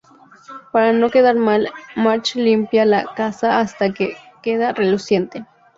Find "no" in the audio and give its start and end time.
0.93-1.11